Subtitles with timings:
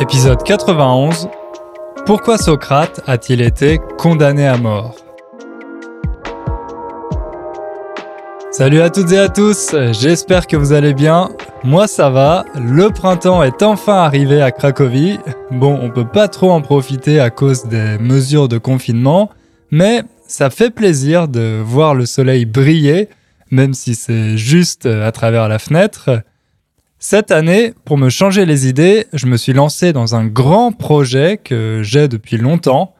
[0.00, 1.28] Épisode 91
[2.06, 4.94] Pourquoi Socrate a-t-il été condamné à mort?
[8.52, 11.30] Salut à toutes et à tous, j'espère que vous allez bien.
[11.64, 15.18] Moi ça va, le printemps est enfin arrivé à Cracovie.
[15.50, 19.30] Bon, on peut pas trop en profiter à cause des mesures de confinement,
[19.72, 23.08] mais ça fait plaisir de voir le soleil briller,
[23.50, 26.22] même si c'est juste à travers la fenêtre.
[27.00, 31.36] Cette année, pour me changer les idées, je me suis lancé dans un grand projet
[31.36, 32.96] que j'ai depuis longtemps.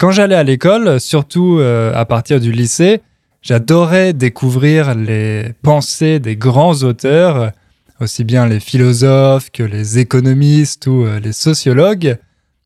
[0.00, 3.02] Quand j'allais à l'école, surtout euh, à partir du lycée,
[3.40, 7.52] j'adorais découvrir les pensées des grands auteurs,
[8.00, 12.18] aussi bien les philosophes que les économistes ou euh, les sociologues.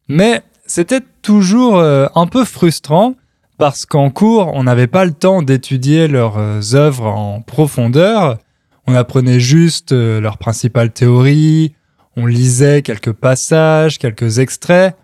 [0.08, 3.16] Mais c'était toujours euh, un peu frustrant
[3.58, 8.38] parce qu'en cours, on n'avait pas le temps d'étudier leurs œuvres en profondeur
[8.86, 11.74] on apprenait juste euh, leurs principales théories,
[12.16, 14.96] on lisait quelques passages, quelques extraits.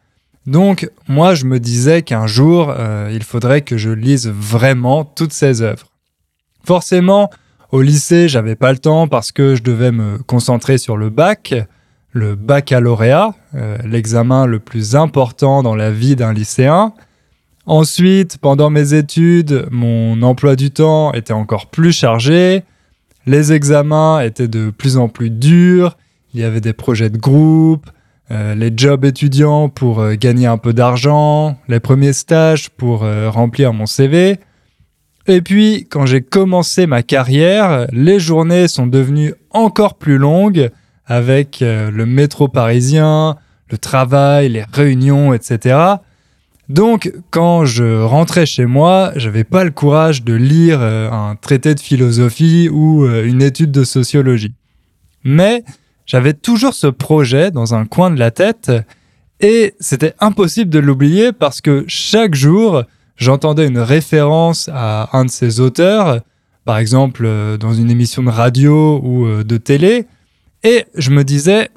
[0.47, 5.33] Donc moi je me disais qu'un jour euh, il faudrait que je lise vraiment toutes
[5.33, 5.87] ces œuvres.
[6.65, 7.31] Forcément,
[7.73, 11.55] au lycée j'avais pas le temps parce que je devais me concentrer sur le bac,
[12.13, 16.93] le baccalauréat, euh, l'examen le plus important dans la vie d'un lycéen.
[17.67, 22.65] Ensuite, pendant mes études, mon emploi du temps était encore plus chargé.
[23.27, 25.97] Les examens étaient de plus en plus durs,
[26.33, 27.91] il y avait des projets de groupe,
[28.31, 33.29] euh, les jobs étudiants pour euh, gagner un peu d'argent, les premiers stages pour euh,
[33.29, 34.39] remplir mon CV.
[35.27, 40.71] Et puis, quand j'ai commencé ma carrière, les journées sont devenues encore plus longues
[41.07, 43.37] avec le métro parisien,
[43.69, 45.77] le travail, les réunions, etc.
[46.71, 51.75] Donc, quand je rentrais chez moi, j'avais pas le courage de lire euh, un traité
[51.75, 54.55] de philosophie ou euh, une étude de sociologie.
[55.25, 55.65] Mais
[56.07, 58.71] j'avais toujours ce projet dans un coin de la tête
[59.41, 62.85] et c'était impossible de l'oublier parce que chaque jour,
[63.17, 66.21] j'entendais une référence à un de ces auteurs,
[66.65, 70.07] par exemple euh, dans une émission de radio ou de télé,
[70.63, 71.69] et je me disais,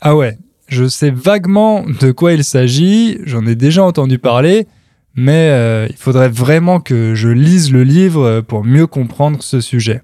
[0.00, 4.66] ah ouais, je sais vaguement de quoi il s'agit, j'en ai déjà entendu parler,
[5.14, 10.02] mais euh, il faudrait vraiment que je lise le livre pour mieux comprendre ce sujet.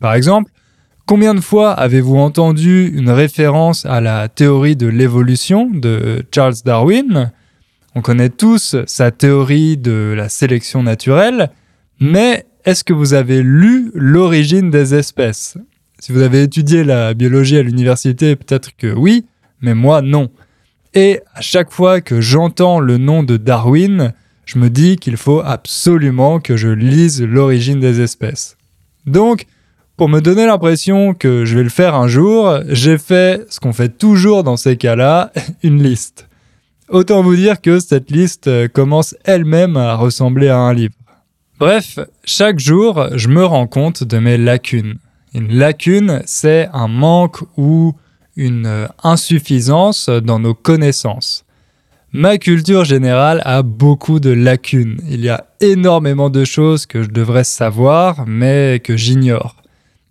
[0.00, 0.50] Par exemple,
[1.06, 7.32] combien de fois avez-vous entendu une référence à la théorie de l'évolution de Charles Darwin?
[7.94, 11.50] On connaît tous sa théorie de la sélection naturelle,
[12.00, 15.56] mais est-ce que vous avez lu L'origine des espèces?
[15.98, 19.24] Si vous avez étudié la biologie à l'université, peut-être que oui,
[19.62, 20.30] mais moi non.
[20.94, 24.12] Et à chaque fois que j'entends le nom de Darwin,
[24.44, 28.56] je me dis qu'il faut absolument que je lise l'origine des espèces.
[29.06, 29.46] Donc,
[29.96, 33.72] pour me donner l'impression que je vais le faire un jour, j'ai fait ce qu'on
[33.72, 36.28] fait toujours dans ces cas-là, une liste.
[36.88, 40.94] Autant vous dire que cette liste commence elle-même à ressembler à un livre.
[41.58, 44.96] Bref, chaque jour, je me rends compte de mes lacunes.
[45.32, 47.94] Une lacune, c'est un manque ou
[48.36, 51.44] une euh, insuffisance dans nos connaissances.
[52.12, 55.00] Ma culture générale a beaucoup de lacunes.
[55.08, 59.56] Il y a énormément de choses que je devrais savoir, mais que j'ignore.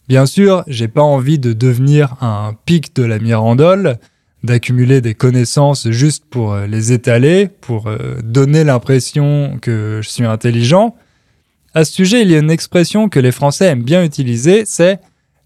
[0.07, 3.99] Bien sûr, j'ai pas envie de devenir un pic de la mirandole,
[4.43, 10.25] d'accumuler des connaissances juste pour euh, les étaler, pour euh, donner l'impression que je suis
[10.25, 10.95] intelligent.
[11.73, 14.99] À ce sujet, il y a une expression que les Français aiment bien utiliser, c'est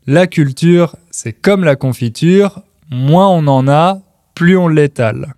[0.07, 2.61] la culture, c'est comme la confiture,
[2.91, 3.99] moins on en a,
[4.33, 5.33] plus on l'étale.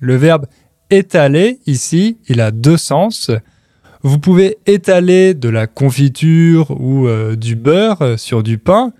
[0.00, 0.46] Le verbe
[0.90, 3.30] étaler, ici, il a deux sens.
[4.02, 8.92] Vous pouvez étaler de la confiture ou euh, du beurre sur du pain.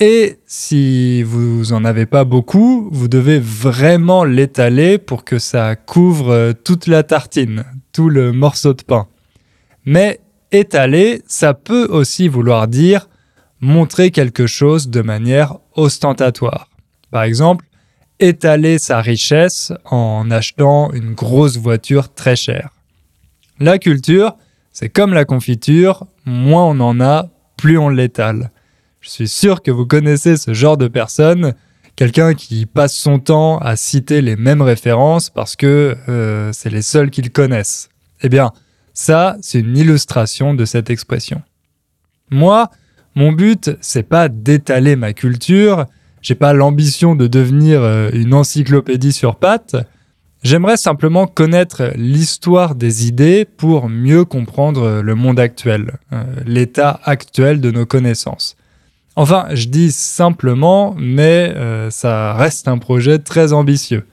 [0.00, 6.30] Et si vous en avez pas beaucoup, vous devez vraiment l'étaler pour que ça couvre
[6.30, 9.06] euh, toute la tartine, tout le morceau de pain.
[9.86, 10.20] Mais
[10.50, 13.08] étaler, ça peut aussi vouloir dire
[13.60, 16.68] montrer quelque chose de manière ostentatoire.
[17.14, 17.64] Par exemple,
[18.18, 22.70] étaler sa richesse en achetant une grosse voiture très chère.
[23.60, 24.34] La culture,
[24.72, 28.50] c'est comme la confiture, moins on en a, plus on l'étale.
[29.00, 31.54] Je suis sûr que vous connaissez ce genre de personne,
[31.94, 36.82] quelqu'un qui passe son temps à citer les mêmes références parce que euh, c'est les
[36.82, 37.90] seuls qu'ils connaissent.
[38.22, 38.50] Eh bien,
[38.92, 41.42] ça, c'est une illustration de cette expression.
[42.32, 42.70] Moi,
[43.14, 45.86] mon but, c'est pas d'étaler ma culture,
[46.24, 49.76] j'ai pas l'ambition de devenir euh, une encyclopédie sur pattes.
[50.42, 57.60] J'aimerais simplement connaître l'histoire des idées pour mieux comprendre le monde actuel, euh, l'état actuel
[57.60, 58.56] de nos connaissances.
[59.16, 64.06] Enfin, je dis simplement, mais euh, ça reste un projet très ambitieux.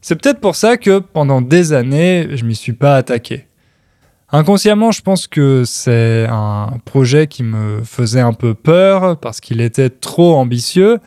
[0.00, 3.46] C'est peut-être pour ça que pendant des années, je m'y suis pas attaqué.
[4.32, 9.60] Inconsciemment, je pense que c'est un projet qui me faisait un peu peur parce qu'il
[9.60, 11.00] était trop ambitieux.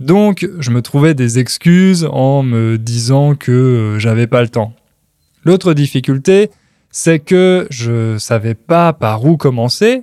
[0.00, 4.74] Donc, je me trouvais des excuses en me disant que j'avais pas le temps.
[5.44, 6.50] L'autre difficulté,
[6.90, 10.02] c'est que je savais pas par où commencer.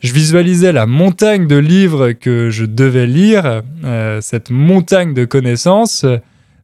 [0.00, 6.04] Je visualisais la montagne de livres que je devais lire, euh, cette montagne de connaissances,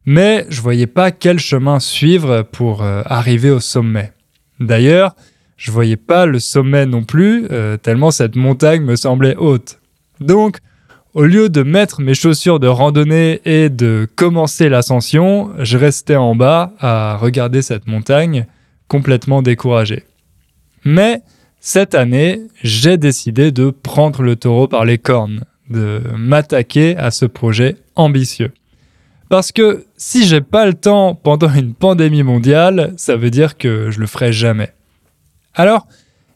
[0.05, 4.11] mais je voyais pas quel chemin suivre pour euh, arriver au sommet.
[4.59, 5.15] D'ailleurs,
[5.57, 9.79] je voyais pas le sommet non plus, euh, tellement cette montagne me semblait haute.
[10.19, 10.57] Donc,
[11.13, 16.35] au lieu de mettre mes chaussures de randonnée et de commencer l'ascension, je restais en
[16.35, 18.47] bas à regarder cette montagne,
[18.87, 20.03] complètement découragé.
[20.83, 21.21] Mais
[21.59, 27.25] cette année, j'ai décidé de prendre le taureau par les cornes, de m'attaquer à ce
[27.25, 28.51] projet ambitieux.
[29.29, 33.91] Parce que si j'ai pas le temps pendant une pandémie mondiale, ça veut dire que
[33.91, 34.73] je le ferai jamais.
[35.53, 35.87] Alors,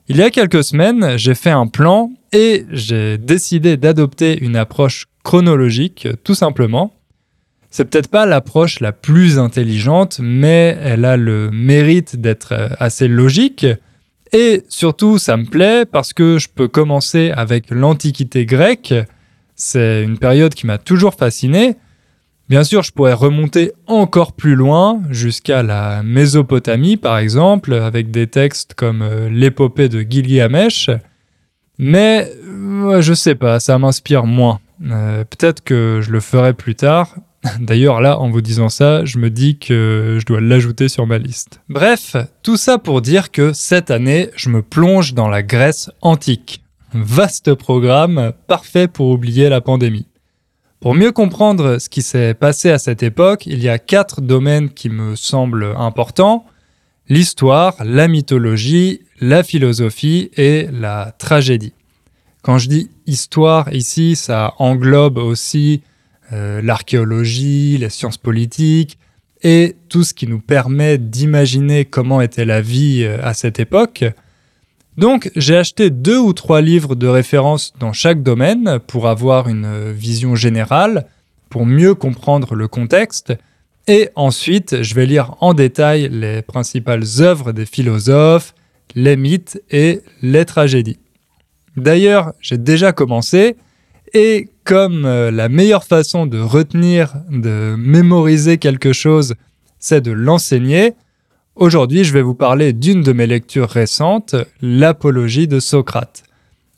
[0.09, 5.07] il y a quelques semaines, j'ai fait un plan et j'ai décidé d'adopter une approche
[5.23, 6.93] chronologique, tout simplement.
[7.69, 13.65] C'est peut-être pas l'approche la plus intelligente, mais elle a le mérite d'être assez logique.
[14.31, 18.93] Et surtout, ça me plaît parce que je peux commencer avec l'Antiquité grecque.
[19.55, 21.75] C'est une période qui m'a toujours fasciné.
[22.49, 28.27] Bien sûr, je pourrais remonter encore plus loin, jusqu'à la Mésopotamie par exemple, avec des
[28.27, 30.89] textes comme euh, l'épopée de Gilgamesh,
[31.77, 32.31] mais
[32.99, 34.59] je sais pas, ça m'inspire moins.
[34.89, 37.15] Euh, peut-être que je le ferai plus tard.
[37.59, 41.17] D'ailleurs, là, en vous disant ça, je me dis que je dois l'ajouter sur ma
[41.17, 41.61] liste.
[41.69, 46.63] Bref, tout ça pour dire que cette année, je me plonge dans la Grèce antique.
[46.93, 50.07] Vaste programme, parfait pour oublier la pandémie.
[50.79, 54.69] Pour mieux comprendre ce qui s'est passé à cette époque, il y a quatre domaines
[54.69, 56.45] qui me semblent importants.
[57.09, 61.73] L'histoire, la mythologie, la philosophie et la tragédie.
[62.43, 65.81] Quand je dis histoire ici, ça englobe aussi
[66.31, 68.99] euh, l'archéologie, les sciences politiques
[69.41, 74.05] et tout ce qui nous permet d'imaginer comment était la vie euh, à cette époque.
[74.97, 79.91] Donc j'ai acheté deux ou trois livres de référence dans chaque domaine pour avoir une
[79.91, 81.05] vision générale,
[81.49, 83.33] pour mieux comprendre le contexte,
[83.87, 88.55] et ensuite je vais lire en détail les principales œuvres des philosophes,
[88.95, 90.99] les mythes et les tragédies.
[91.75, 93.55] D'ailleurs, j'ai déjà commencé,
[94.13, 99.35] et comme euh, la meilleure façon de retenir, de mémoriser quelque chose,
[99.79, 100.95] c'est de l'enseigner,
[101.57, 106.21] Aujourd'hui, je vais vous parler d'une de mes lectures récentes, l'Apologie de Socrate.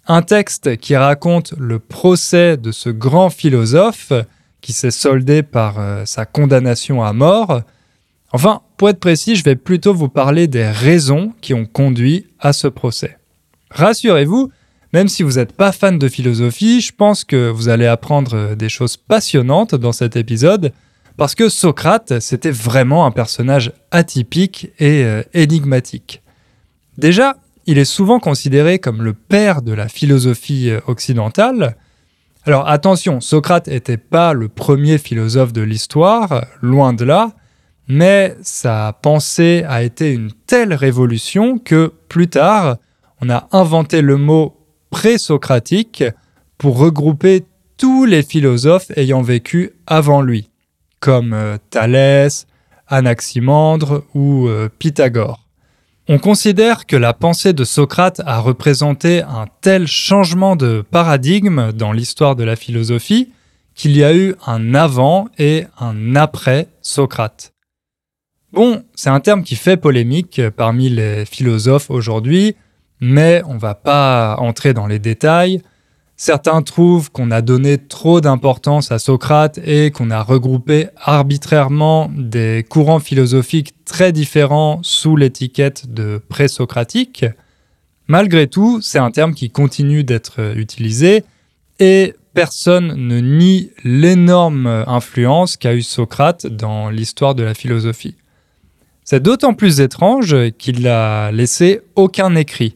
[0.07, 4.13] Un texte qui raconte le procès de ce grand philosophe
[4.61, 7.61] qui s'est soldé par euh, sa condamnation à mort.
[8.31, 12.53] Enfin, pour être précis, je vais plutôt vous parler des raisons qui ont conduit à
[12.53, 13.17] ce procès.
[13.71, 14.49] Rassurez-vous,
[14.93, 18.69] même si vous n'êtes pas fan de philosophie, je pense que vous allez apprendre des
[18.69, 20.71] choses passionnantes dans cet épisode
[21.19, 26.24] parce que Socrate, c'était vraiment un personnage atypique et euh, énigmatique.
[26.98, 27.36] Déjà,
[27.66, 31.76] il est souvent considéré comme le père de la philosophie euh, occidentale.
[32.45, 37.33] Alors attention, Socrate n'était pas le premier philosophe de l'histoire, loin de là,
[37.90, 42.78] mais sa pensée a été une telle révolution que plus tard,
[43.21, 44.56] on a inventé le mot
[44.90, 46.06] pré-socratique
[46.57, 47.44] pour regrouper
[47.76, 50.49] tous les philosophes ayant vécu avant lui
[50.99, 52.47] comme euh, Thalès,
[52.87, 55.45] Anaximandre ou euh, Pythagore.
[56.07, 61.91] On considère que la pensée de Socrate a représenté un tel changement de paradigme dans
[61.91, 63.31] l'histoire de la philosophie
[63.75, 67.53] qu'il y a eu un avant et un après Socrate.
[68.51, 72.56] Bon, c'est un terme qui fait polémique parmi les philosophes aujourd'hui,
[72.99, 75.61] mais on va pas entrer dans les détails.
[76.21, 82.66] Certains trouvent qu'on a donné trop d'importance à Socrate et qu'on a regroupé arbitrairement des
[82.69, 87.23] courants philosophiques très différents sous l'étiquette de présocratique.
[88.07, 91.23] Malgré tout, c'est un terme qui continue d'être utilisé
[91.80, 98.18] et personne ne nie l'énorme influence qu'a eu Socrate dans l'histoire de la philosophie.
[99.06, 102.76] C'est d'autant plus étrange qu'il n'a laissé aucun écrit.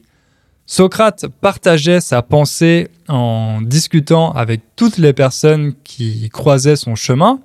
[0.66, 7.40] Socrate partageait sa pensée en discutant avec toutes les personnes qui croisaient son chemin.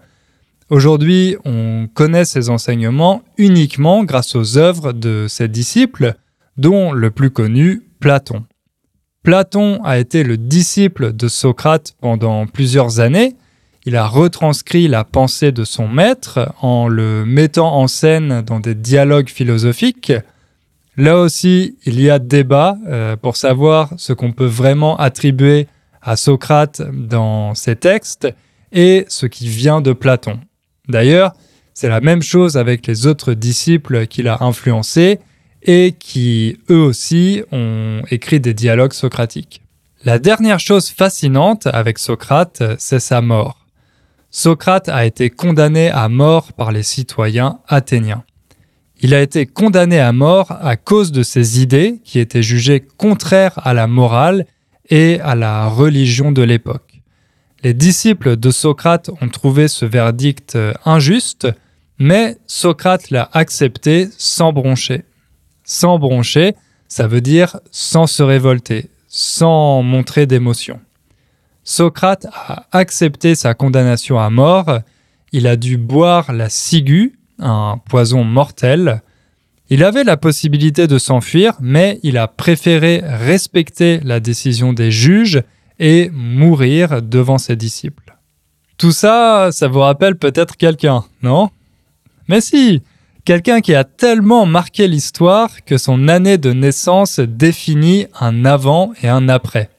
[0.69, 6.13] Aujourd'hui, on connaît ses enseignements uniquement grâce aux œuvres de ses disciples,
[6.57, 8.45] dont le plus connu, Platon.
[9.23, 13.35] Platon a été le disciple de Socrate pendant plusieurs années.
[13.85, 18.75] il a retranscrit la pensée de son maître en le mettant en scène dans des
[18.75, 20.13] dialogues philosophiques.
[20.99, 25.67] Là aussi, il y a débat euh, pour savoir ce qu'on peut vraiment attribuer
[26.01, 28.27] à Socrate dans ses textes
[28.73, 30.41] et ce qui vient de Platon.
[30.89, 31.31] D'ailleurs,
[31.73, 35.19] c'est la même chose avec les autres disciples qu'il a influencés
[35.63, 39.61] et qui, eux aussi, ont écrit des dialogues socratiques.
[40.03, 43.65] La dernière chose fascinante avec Socrate, c'est sa mort.
[44.31, 48.25] Socrate a été condamné à mort par les citoyens athéniens.
[49.01, 53.59] Il a été condamné à mort à cause de ses idées qui étaient jugées contraires
[53.65, 54.45] à la morale
[54.89, 57.01] et à la religion de l'époque.
[57.63, 61.47] Les disciples de Socrate ont trouvé ce verdict injuste,
[61.97, 65.03] mais Socrate l'a accepté sans broncher.
[65.63, 66.55] Sans broncher,
[66.87, 70.79] ça veut dire sans se révolter, sans montrer d'émotion.
[71.63, 74.79] Socrate a accepté sa condamnation à mort,
[75.31, 79.01] il a dû boire la ciguë, un poison mortel.
[79.69, 85.41] Il avait la possibilité de s'enfuir, mais il a préféré respecter la décision des juges
[85.79, 88.17] et mourir devant ses disciples.
[88.77, 91.49] Tout ça, ça vous rappelle peut-être quelqu'un, non?
[92.27, 92.81] Mais si,
[93.25, 99.07] quelqu'un qui a tellement marqué l'histoire que son année de naissance définit un avant et
[99.07, 99.69] un après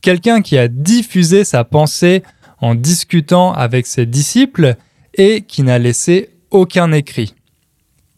[0.00, 2.22] quelqu'un qui a diffusé sa pensée
[2.60, 4.76] en discutant avec ses disciples
[5.14, 7.34] et qui n'a laissé aucun écrit.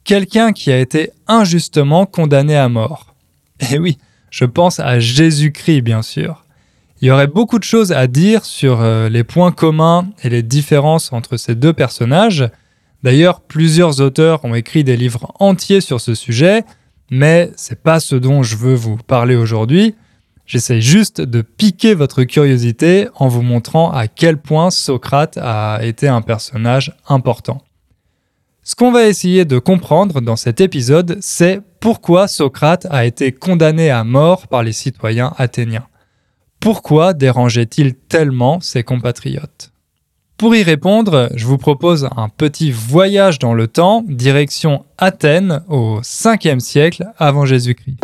[0.05, 3.15] Quelqu'un qui a été injustement condamné à mort.
[3.71, 3.99] Et oui,
[4.31, 6.45] je pense à Jésus-Christ, bien sûr.
[7.01, 10.43] Il y aurait beaucoup de choses à dire sur euh, les points communs et les
[10.43, 12.49] différences entre ces deux personnages.
[13.03, 16.63] D'ailleurs, plusieurs auteurs ont écrit des livres entiers sur ce sujet,
[17.11, 19.97] mais c'est pas ce dont je veux vous parler aujourd'hui.
[20.47, 26.09] J'essaie juste de piquer votre curiosité en vous montrant à quel point Socrate a été
[26.09, 27.63] un personnage important.
[28.65, 33.91] Ce qu'on va essayer de comprendre dans cet épisode, c'est pourquoi Socrate a été condamné
[33.91, 35.89] à mort par les citoyens athéniens.
[36.61, 39.73] Pourquoi dérangeait-il tellement ses compatriotes?
[40.37, 46.01] Pour y répondre, je vous propose un petit voyage dans le temps, direction Athènes au
[46.01, 47.99] 5e siècle avant Jésus-Christ.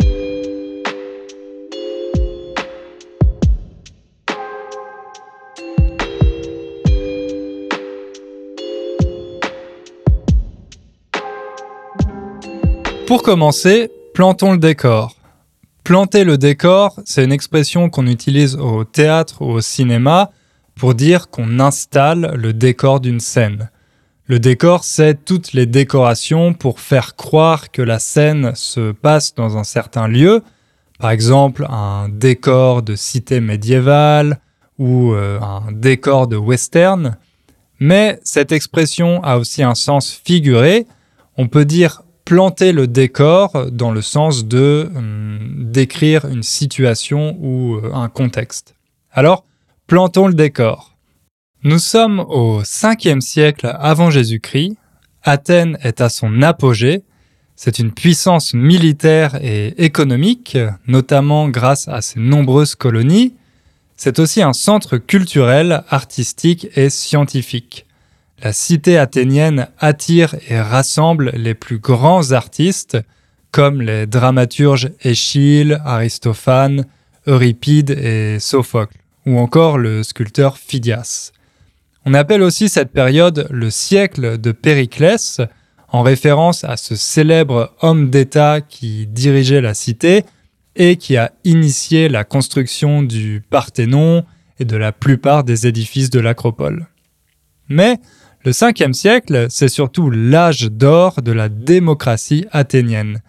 [13.09, 15.15] Pour commencer, plantons le décor.
[15.83, 20.29] Planter le décor, c'est une expression qu'on utilise au théâtre ou au cinéma
[20.75, 23.71] pour dire qu'on installe le décor d'une scène.
[24.27, 29.57] Le décor, c'est toutes les décorations pour faire croire que la scène se passe dans
[29.57, 30.43] un certain lieu,
[30.99, 34.39] par exemple un décor de cité médiévale
[34.77, 37.17] ou euh, un décor de western.
[37.79, 40.85] Mais cette expression a aussi un sens figuré.
[41.37, 45.39] On peut dire planter le décor dans le sens de hum,
[45.71, 48.75] décrire une situation ou euh, un contexte.
[49.11, 49.45] Alors,
[49.87, 50.95] plantons le décor.
[51.63, 54.77] Nous sommes au 5e siècle avant Jésus-Christ.
[55.23, 57.01] Athènes est à son apogée.
[57.55, 60.55] C'est une puissance militaire et économique,
[60.85, 63.33] notamment grâce à ses nombreuses colonies.
[63.97, 67.87] C'est aussi un centre culturel, artistique et scientifique.
[68.41, 72.97] La cité athénienne attire et rassemble les plus grands artistes
[73.51, 76.85] comme les dramaturges Échille, Aristophane,
[77.27, 81.31] Euripide et Sophocle, ou encore le sculpteur Phidias.
[82.05, 85.41] On appelle aussi cette période le siècle de Périclès,
[85.89, 90.23] en référence à ce célèbre homme d'État qui dirigeait la cité
[90.77, 94.23] et qui a initié la construction du Parthénon
[94.59, 96.87] et de la plupart des édifices de l'acropole.
[97.67, 97.99] Mais
[98.45, 103.21] le 5e siècle, c'est surtout l'âge d'or de la démocratie athénienne.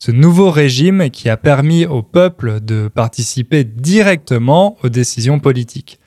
[0.00, 5.98] Ce nouveau régime qui a permis au peuple de participer directement aux décisions politiques.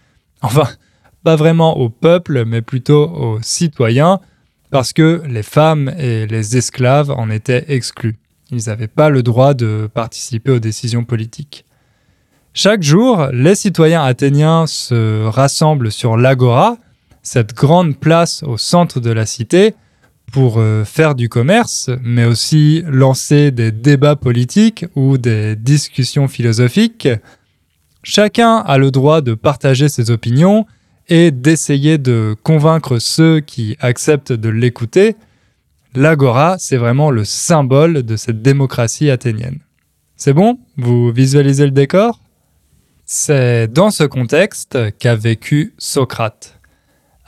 [0.42, 0.68] Enfin,
[1.24, 4.20] pas vraiment au peuple, mais plutôt aux citoyens,
[4.72, 8.18] parce que les femmes et les esclaves en étaient exclus.
[8.51, 11.66] Ils n'avaient pas le droit de participer aux décisions politiques.
[12.54, 16.78] Chaque jour, les citoyens athéniens se rassemblent sur l'agora,
[17.31, 19.75] cette grande place au centre de la cité
[20.31, 27.07] pour euh, faire du commerce, mais aussi lancer des débats politiques ou des discussions philosophiques.
[28.01, 30.65] Chacun a le droit de partager ses opinions
[31.07, 35.15] et d'essayer de convaincre ceux qui acceptent de l'écouter.
[35.93, 39.59] L'agora, c'est vraiment le symbole de cette démocratie athénienne.
[40.15, 40.57] C'est bon?
[40.77, 42.21] Vous visualisez le décor?
[43.05, 46.59] C'est dans ce contexte qu'a vécu Socrate.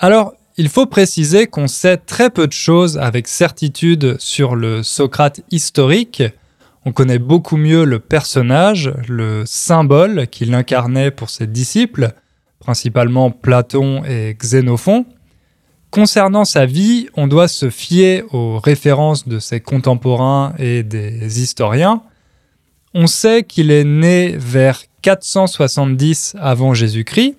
[0.03, 5.41] Alors, il faut préciser qu'on sait très peu de choses avec certitude sur le Socrate
[5.51, 6.23] historique.
[6.85, 12.13] On connaît beaucoup mieux le personnage, le symbole qu'il incarnait pour ses disciples,
[12.57, 15.05] principalement Platon et Xénophon.
[15.91, 22.01] Concernant sa vie, on doit se fier aux références de ses contemporains et des historiens.
[22.95, 27.35] On sait qu'il est né vers 470 avant Jésus-Christ.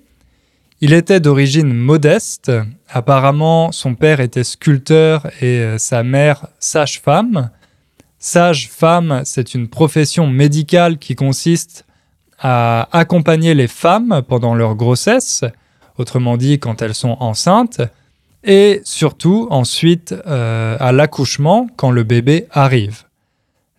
[0.85, 2.51] Il était d'origine modeste.
[2.89, 7.51] Apparemment, son père était sculpteur et euh, sa mère sage-femme.
[8.19, 11.85] Sage-femme, c'est une profession médicale qui consiste
[12.37, 15.45] à accompagner les femmes pendant leur grossesse,
[15.97, 17.79] autrement dit quand elles sont enceintes,
[18.43, 23.03] et surtout ensuite euh, à l'accouchement quand le bébé arrive.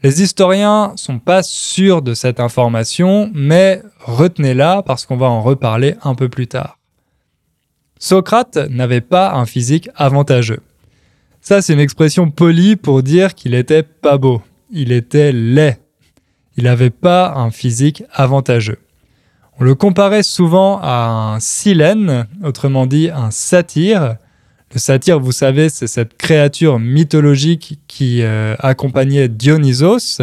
[0.03, 5.97] Les historiens sont pas sûrs de cette information, mais retenez-la parce qu'on va en reparler
[6.03, 6.79] un peu plus tard.
[8.05, 10.61] Socrate n'avait pas un physique avantageux.
[11.41, 14.43] Ça, c'est une expression polie pour dire qu'il était pas beau.
[14.71, 15.79] Il était laid.
[16.59, 18.77] Il n'avait pas un physique avantageux.
[19.59, 24.17] On le comparait souvent à un silène, autrement dit un satyre,
[24.75, 30.21] le satyre, vous savez, c'est cette créature mythologique qui euh, accompagnait Dionysos,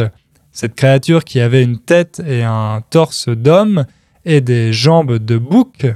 [0.52, 3.86] cette créature qui avait une tête et un torse d'homme
[4.24, 5.86] et des jambes de bouc.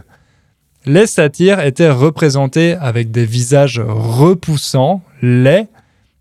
[0.86, 5.68] Les satyres étaient représentés avec des visages repoussants, laids,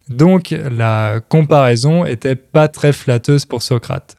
[0.10, 4.18] donc la comparaison était pas très flatteuse pour Socrate.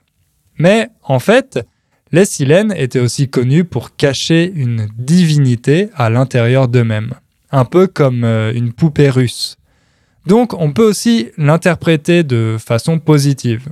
[0.59, 1.59] Mais en fait,
[2.13, 7.15] les Silènes étaient aussi connus pour cacher une divinité à l'intérieur d'eux-mêmes
[7.51, 9.57] un peu comme euh, une poupée russe.
[10.27, 13.69] Donc on peut aussi l'interpréter de façon positive.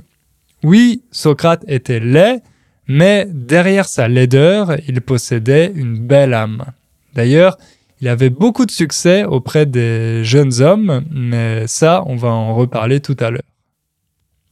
[0.63, 2.41] Oui, Socrate était laid,
[2.87, 6.65] mais derrière sa laideur, il possédait une belle âme.
[7.13, 7.57] D'ailleurs,
[8.01, 12.99] il avait beaucoup de succès auprès des jeunes hommes, mais ça, on va en reparler
[12.99, 13.41] tout à l'heure.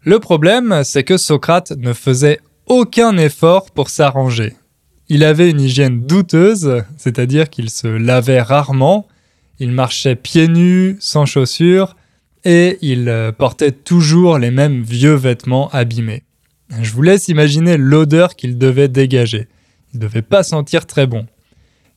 [0.05, 4.53] Le problème, c'est que Socrate ne faisait aucun effort pour s'arranger.
[5.09, 9.07] Il avait une hygiène douteuse, c'est-à-dire qu'il se lavait rarement,
[9.59, 11.95] il marchait pieds nus, sans chaussures,
[12.45, 16.23] et il euh, portait toujours les mêmes vieux vêtements abîmés.
[16.81, 19.47] Je vous laisse imaginer l'odeur qu'il devait dégager.
[19.93, 21.25] Il ne devait pas sentir très bon.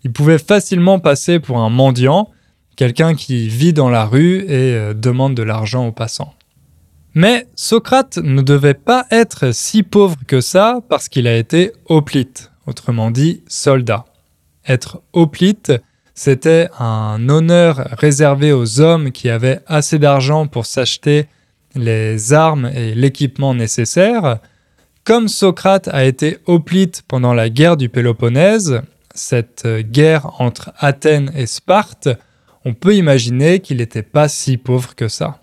[0.05, 2.31] Il pouvait facilement passer pour un mendiant,
[2.77, 6.35] quelqu'un qui vit dans la rue et euh, demande de l'argent aux passants.
[7.15, 12.53] Mais Socrate ne devait pas être si pauvre que ça parce qu'il a été hoplite,
[12.67, 14.05] autrement dit soldat.
[14.69, 15.73] Être hoplite,
[16.15, 21.27] c'était un honneur réservé aux hommes qui avaient assez d'argent pour s'acheter
[21.75, 24.39] les armes et l'équipement nécessaires.
[25.07, 28.83] Comme Socrate a été hoplite pendant la guerre du Péloponnèse,
[29.15, 32.09] cette guerre entre Athènes et Sparte,
[32.65, 35.39] on peut imaginer qu'il n'était pas si pauvre que ça.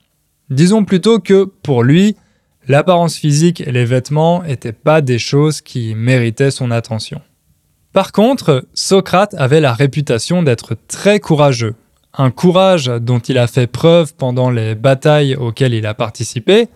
[0.50, 2.18] Disons plutôt que, pour lui,
[2.68, 7.22] l'apparence physique et les vêtements n'étaient pas des choses qui méritaient son attention.
[7.94, 11.76] Par contre, Socrate avait la réputation d'être très courageux,
[12.18, 16.68] un courage dont il a fait preuve pendant les batailles auxquelles il a participé.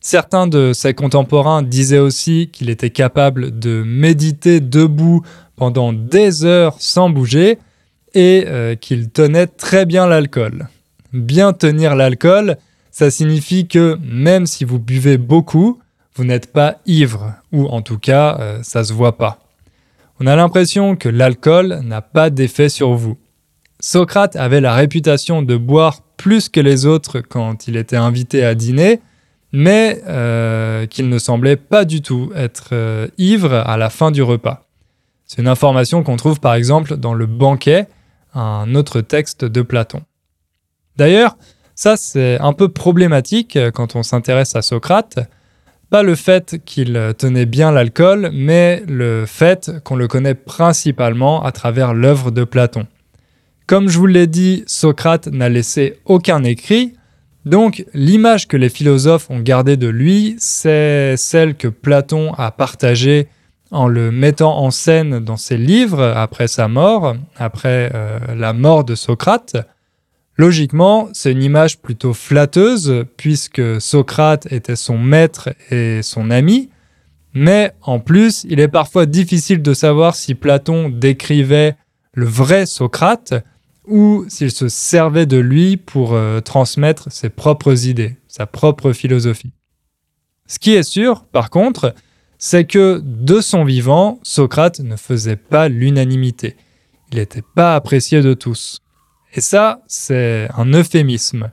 [0.00, 5.22] Certains de ses contemporains disaient aussi qu'il était capable de méditer debout
[5.56, 7.58] pendant des heures sans bouger
[8.14, 10.68] et euh, qu'il tenait très bien l'alcool.
[11.12, 12.56] Bien tenir l'alcool,
[12.90, 15.80] ça signifie que même si vous buvez beaucoup,
[16.14, 19.38] vous n'êtes pas ivre, ou en tout cas, euh, ça se voit pas
[20.20, 23.16] on a l'impression que l'alcool n'a pas d'effet sur vous.
[23.80, 28.54] Socrate avait la réputation de boire plus que les autres quand il était invité à
[28.54, 29.00] dîner,
[29.52, 34.22] mais euh, qu'il ne semblait pas du tout être euh, ivre à la fin du
[34.22, 34.66] repas.
[35.26, 37.86] C'est une information qu'on trouve par exemple dans le banquet,
[38.34, 40.02] un autre texte de Platon.
[40.96, 41.36] D'ailleurs,
[41.74, 45.18] ça c'est un peu problématique quand on s'intéresse à Socrate,
[45.90, 51.50] pas le fait qu'il tenait bien l'alcool, mais le fait qu'on le connaît principalement à
[51.50, 52.86] travers l'œuvre de Platon.
[53.66, 56.94] Comme je vous l'ai dit, Socrate n'a laissé aucun écrit,
[57.44, 63.28] donc l'image que les philosophes ont gardée de lui, c'est celle que Platon a partagée
[63.70, 68.84] en le mettant en scène dans ses livres après sa mort, après euh, la mort
[68.84, 69.56] de Socrate.
[70.36, 76.70] Logiquement, c'est une image plutôt flatteuse, puisque Socrate était son maître et son ami,
[77.32, 81.76] mais en plus, il est parfois difficile de savoir si Platon décrivait
[82.12, 83.34] le vrai Socrate
[83.90, 89.52] ou s'il se servait de lui pour euh, transmettre ses propres idées, sa propre philosophie.
[90.46, 91.94] Ce qui est sûr, par contre,
[92.38, 96.56] c'est que de son vivant, Socrate ne faisait pas l'unanimité.
[97.12, 98.80] Il n'était pas apprécié de tous.
[99.34, 101.50] Et ça, c'est un euphémisme.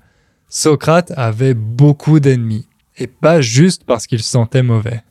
[0.48, 5.02] Socrate avait beaucoup d'ennemis, et pas juste parce qu'il se sentait mauvais.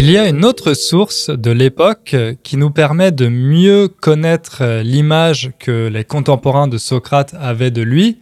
[0.00, 5.50] Il y a une autre source de l'époque qui nous permet de mieux connaître l'image
[5.58, 8.20] que les contemporains de Socrate avaient de lui.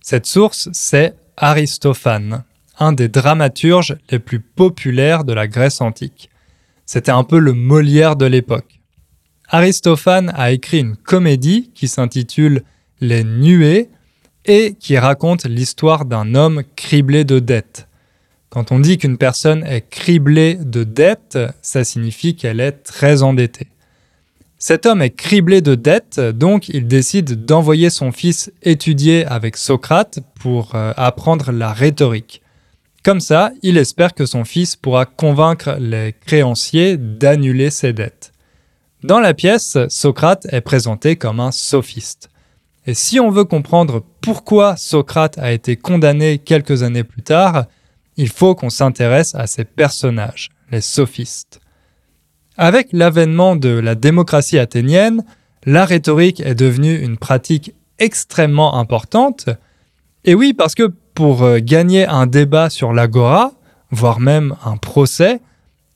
[0.00, 2.42] Cette source, c'est Aristophane,
[2.80, 6.28] un des dramaturges les plus populaires de la Grèce antique.
[6.86, 8.80] C'était un peu le Molière de l'époque.
[9.48, 12.64] Aristophane a écrit une comédie qui s'intitule
[13.00, 13.90] Les Nuées
[14.44, 17.86] et qui raconte l'histoire d'un homme criblé de dettes.
[18.52, 23.68] Quand on dit qu'une personne est criblée de dettes, ça signifie qu'elle est très endettée.
[24.58, 30.18] Cet homme est criblé de dettes, donc il décide d'envoyer son fils étudier avec Socrate
[30.38, 32.42] pour euh, apprendre la rhétorique.
[33.02, 38.32] Comme ça, il espère que son fils pourra convaincre les créanciers d'annuler ses dettes.
[39.02, 42.28] Dans la pièce, Socrate est présenté comme un sophiste.
[42.86, 47.64] Et si on veut comprendre pourquoi Socrate a été condamné quelques années plus tard,
[48.16, 51.60] il faut qu'on s'intéresse à ces personnages, les sophistes.
[52.56, 55.24] Avec l'avènement de la démocratie athénienne,
[55.64, 59.48] la rhétorique est devenue une pratique extrêmement importante.
[60.24, 63.52] Et oui, parce que pour euh, gagner un débat sur l'agora,
[63.90, 65.40] voire même un procès,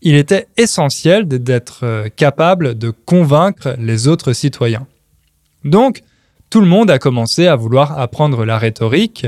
[0.03, 4.87] il était essentiel d'être euh, capable de convaincre les autres citoyens.
[5.65, 6.03] Donc,
[6.49, 9.27] tout le monde a commencé à vouloir apprendre la rhétorique,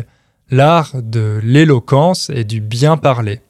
[0.50, 3.40] l'art de l'éloquence et du bien parler.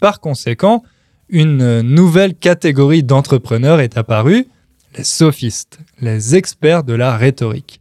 [0.00, 0.82] Par conséquent,
[1.28, 4.46] une nouvelle catégorie d'entrepreneurs est apparue,
[4.96, 7.80] les sophistes, les experts de la rhétorique.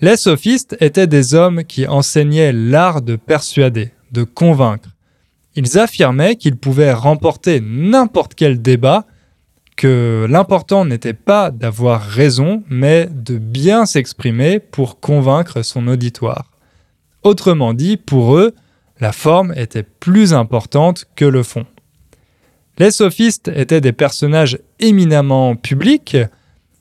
[0.00, 4.88] Les sophistes étaient des hommes qui enseignaient l'art de persuader, de convaincre.
[5.56, 9.06] Ils affirmaient qu'ils pouvaient remporter n'importe quel débat,
[9.76, 16.49] que l'important n'était pas d'avoir raison, mais de bien s'exprimer pour convaincre son auditoire.
[17.22, 18.54] Autrement dit, pour eux,
[19.00, 21.66] la forme était plus importante que le fond.
[22.78, 26.16] Les sophistes étaient des personnages éminemment publics,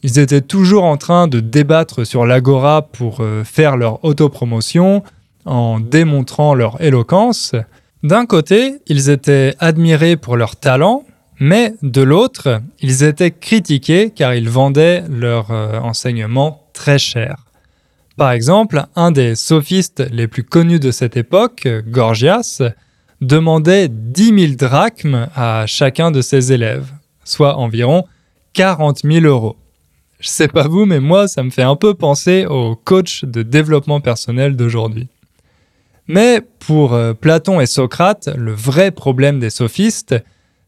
[0.02, 5.04] ils étaient toujours en train de débattre sur l'agora pour euh, faire leur autopromotion,
[5.46, 7.54] en démontrant leur éloquence.
[8.04, 11.04] D'un côté, ils étaient admirés pour leur talent,
[11.40, 17.49] mais de l'autre, ils étaient critiqués car ils vendaient leur euh, enseignement très cher.
[18.20, 22.62] Par exemple, un des sophistes les plus connus de cette époque, Gorgias,
[23.22, 26.92] demandait 10 000 drachmes à chacun de ses élèves,
[27.24, 28.04] soit environ
[28.52, 29.56] 40 000 euros.
[30.20, 33.42] Je sais pas vous, mais moi, ça me fait un peu penser au coach de
[33.42, 35.08] développement personnel d'aujourd'hui.
[36.10, 40.16] Mais pour euh, Platon et Socrate, le vrai problème des sophistes,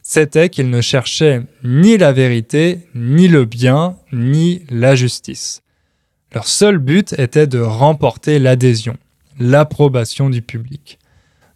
[0.02, 5.61] c'était qu'ils ne cherchaient ni la vérité, ni le bien, ni la justice.
[6.34, 8.98] Leur seul but était de remporter l'adhésion,
[9.40, 10.98] l'approbation du public.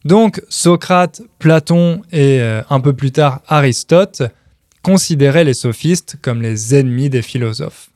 [0.04, 4.24] Donc Socrate, Platon et euh, un peu plus tard Aristote
[4.84, 7.90] considéraient les sophistes comme les ennemis des philosophes.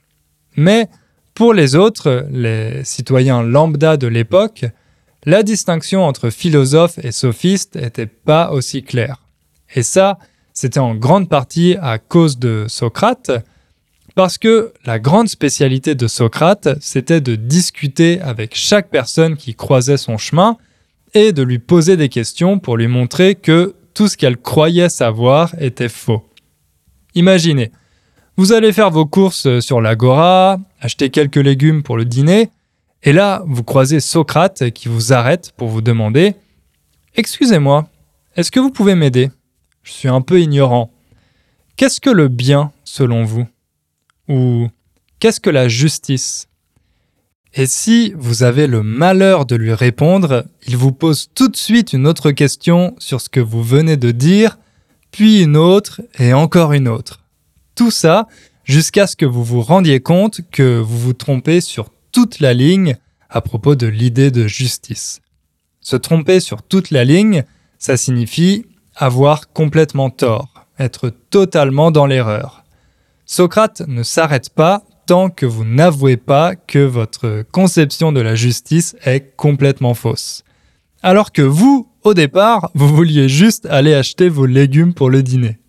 [0.55, 0.89] Mais
[1.35, 4.65] pour les autres, les citoyens lambda de l'époque,
[5.25, 9.21] la distinction entre philosophe et sophiste n'était pas aussi claire.
[9.75, 10.17] Et ça,
[10.53, 13.31] c'était en grande partie à cause de Socrate,
[14.19, 19.95] parce que la grande spécialité de Socrate, c'était de discuter avec chaque personne qui croisait
[19.95, 20.57] son chemin
[21.13, 25.55] et de lui poser des questions pour lui montrer que tout ce qu'elle croyait savoir
[25.57, 26.21] était faux.
[27.15, 27.71] Imaginez,
[28.35, 32.49] vous allez faire vos courses sur l'agora, acheter quelques légumes pour le dîner,
[33.03, 36.35] et là, vous croisez Socrate qui vous arrête pour vous demander
[37.15, 37.87] Excusez-moi,
[38.35, 39.31] est-ce que vous pouvez m'aider?
[39.81, 40.91] Je suis un peu ignorant.
[41.77, 43.47] Qu'est-ce que le bien selon vous?
[44.29, 44.69] Ou
[45.19, 46.47] qu'est-ce que la justice?
[47.55, 51.93] Et si vous avez le malheur de lui répondre, il vous pose tout de suite
[51.93, 54.59] une autre question sur ce que vous venez de dire,
[55.11, 57.25] puis une autre et encore une autre.
[57.75, 58.27] Tout ça
[58.63, 62.97] jusqu'à ce que vous vous rendiez compte que vous vous trompez sur toute la ligne
[63.29, 65.21] à propos de l'idée de justice.
[65.81, 67.43] Se tromper sur toute la ligne,
[67.79, 68.65] ça signifie
[68.95, 72.58] avoir complètement tort, être totalement dans l'erreur.
[73.31, 78.95] Socrate ne s'arrête pas tant que vous n'avouez pas que votre conception de la justice
[79.05, 80.43] est complètement fausse.
[81.03, 85.59] Alors que vous, au départ, vous vouliez juste aller acheter vos légumes pour le dîner.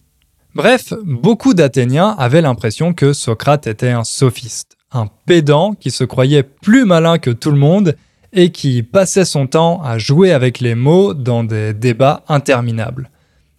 [0.55, 6.42] Bref, beaucoup d'Athéniens avaient l'impression que Socrate était un sophiste, un pédant qui se croyait
[6.42, 7.94] plus malin que tout le monde
[8.33, 13.11] et qui passait son temps à jouer avec les mots dans des débats interminables.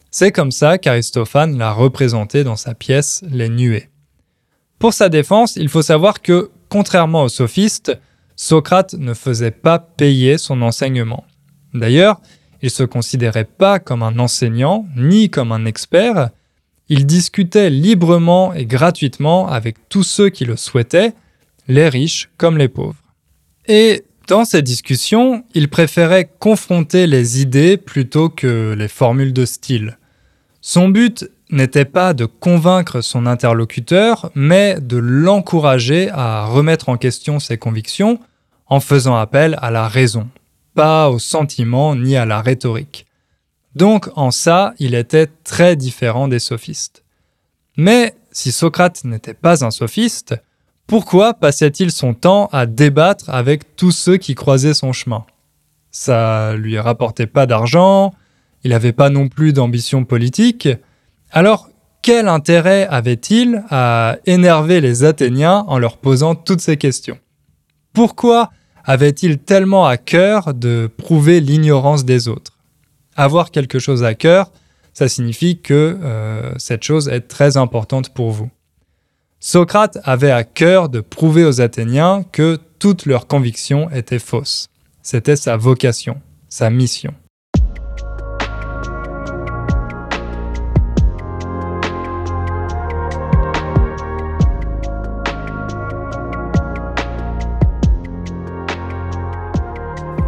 [0.10, 3.91] C'est comme ça qu'Aristophane l'a représenté dans sa pièce Les Nuées.
[4.82, 7.96] Pour sa défense, il faut savoir que, contrairement aux sophistes,
[8.36, 11.24] Socrate ne faisait pas payer son enseignement.
[11.76, 12.20] D'ailleurs,
[12.64, 16.32] il se considérait pas comme un enseignant ni comme un expert,
[16.90, 21.14] il discutait librement et gratuitement avec tous ceux qui le souhaitaient,
[21.68, 23.04] les riches comme les pauvres.
[23.68, 30.00] Et dans ces discussions, il préférait confronter les idées plutôt que les formules de style.
[30.60, 37.40] Son but n'était pas de convaincre son interlocuteur, mais de l'encourager à remettre en question
[37.40, 38.20] ses convictions
[38.68, 40.30] en faisant appel à la raison,
[40.76, 43.06] pas au sentiment ni à la rhétorique.
[43.76, 47.04] Donc en ça, il était très différent des sophistes.
[47.78, 50.36] Mais si Socrate n'était pas un sophiste,
[50.88, 55.26] pourquoi passait-il son temps à débattre avec tous ceux qui croisaient son chemin?
[55.90, 58.14] Ça lui rapportait pas d'argent,
[58.64, 60.70] il n'avait pas non plus d'ambition politique,
[61.32, 61.70] alors
[62.02, 67.20] quel intérêt avait-il à énerver les Athéniens en leur posant toutes ces questions?
[67.94, 68.50] Pourquoi
[68.84, 72.58] avait-il tellement à cœur de prouver l'ignorance des autres?
[73.16, 74.52] Avoir quelque chose à cœur,
[74.94, 78.50] ça signifie que euh, cette chose est très importante pour vous.
[79.40, 84.70] Socrate avait à cœur de prouver aux Athéniens que toutes leurs convictions étaient fausses.
[85.04, 87.14] C'était sa vocation, sa mission.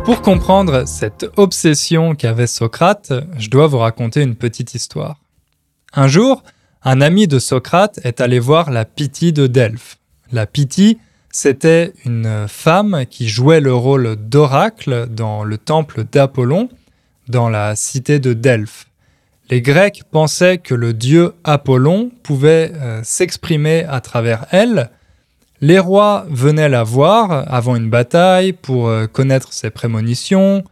[0.05, 5.21] Pour comprendre cette obsession qu'avait Socrate, je dois vous raconter une petite histoire.
[5.93, 6.43] Un jour,
[6.83, 9.99] un ami de Socrate est allé voir la Pythie de Delphes.
[10.33, 10.97] La Pythie,
[11.31, 16.67] c'était une femme qui jouait le rôle d'oracle dans le temple d'Apollon,
[17.29, 18.87] dans la cité de Delphes.
[19.49, 24.89] Les Grecs pensaient que le dieu Apollon pouvait euh, s'exprimer à travers elle,
[25.63, 30.65] les rois venaient la voir avant une bataille pour euh, connaître ses prémonitions.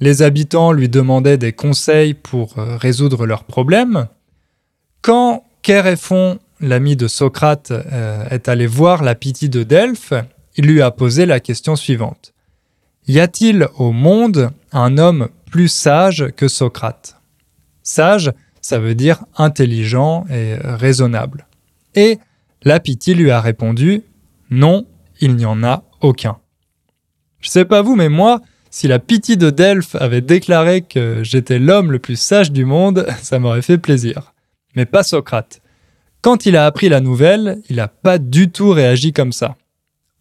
[0.00, 4.08] Les habitants lui demandaient des conseils pour euh, résoudre leurs problèmes.
[5.02, 10.14] Quand Kéréphon, l'ami de Socrate, euh, est allé voir la pitié de Delphes,
[10.56, 12.34] il lui a posé la question suivante.
[13.06, 17.20] Y a-t-il au monde un homme plus sage que Socrate?
[17.84, 21.46] Sage, ça veut dire intelligent et raisonnable.
[21.94, 22.18] Et
[22.64, 24.02] la pitié lui a répondu
[24.54, 24.86] non,
[25.20, 26.38] il n'y en a aucun.
[27.40, 28.40] Je sais pas vous, mais moi,
[28.70, 33.06] si la pitié de Delphes avait déclaré que j'étais l'homme le plus sage du monde,
[33.22, 34.32] ça m'aurait fait plaisir.
[34.76, 35.60] Mais pas Socrate.
[36.22, 39.56] Quand il a appris la nouvelle, il n'a pas du tout réagi comme ça.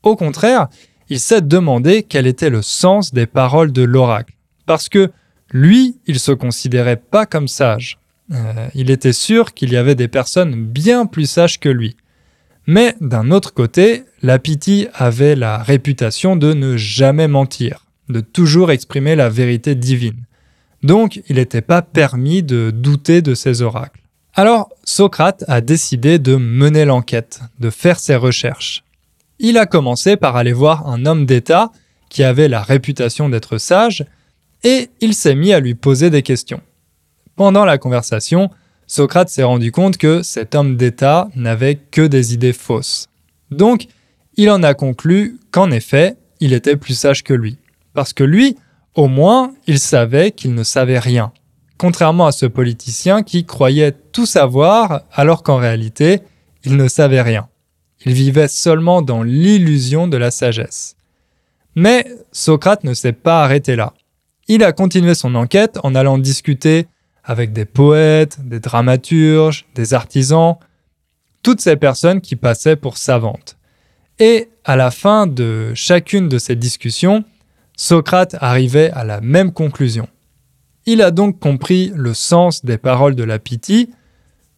[0.03, 0.67] Au contraire,
[1.09, 4.33] il s'est demandé quel était le sens des paroles de l'oracle.
[4.65, 5.11] Parce que
[5.51, 7.99] lui, il se considérait pas comme sage.
[8.31, 11.95] Euh, il était sûr qu'il y avait des personnes bien plus sages que lui.
[12.65, 18.71] Mais d'un autre côté, la Piti avait la réputation de ne jamais mentir, de toujours
[18.71, 20.23] exprimer la vérité divine.
[20.81, 24.01] Donc il n'était pas permis de douter de ses oracles.
[24.33, 28.83] Alors Socrate a décidé de mener l'enquête, de faire ses recherches.
[29.39, 31.71] Il a commencé par aller voir un homme d'État
[32.09, 34.05] qui avait la réputation d'être sage,
[34.63, 36.61] et il s'est mis à lui poser des questions.
[37.35, 38.49] Pendant la conversation,
[38.93, 43.07] Socrate s'est rendu compte que cet homme d'État n'avait que des idées fausses.
[43.49, 43.87] Donc,
[44.35, 47.57] il en a conclu qu'en effet, il était plus sage que lui.
[47.95, 48.55] Parce que lui,
[48.93, 51.33] au moins, il savait qu'il ne savait rien.
[51.79, 56.19] Contrairement à ce politicien qui croyait tout savoir alors qu'en réalité,
[56.63, 57.49] il ne savait rien.
[58.05, 60.97] Il vivait seulement dans l'illusion de la sagesse.
[61.73, 63.95] Mais Socrate ne s'est pas arrêté là.
[64.47, 66.85] Il a continué son enquête en allant discuter
[67.23, 70.55] avec des poètes, des dramaturges, des artisans,
[71.41, 73.57] toutes ces personnes qui passaient pour savantes.
[74.19, 77.23] Et à la fin de chacune de ces discussions,
[77.75, 80.07] Socrate arrivait à la même conclusion.
[80.85, 83.89] Il a donc compris le sens des paroles de la Pythie.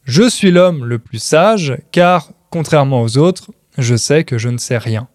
[0.04, 4.58] Je suis l'homme le plus sage, car, contrairement aux autres, je sais que je ne
[4.58, 5.08] sais rien.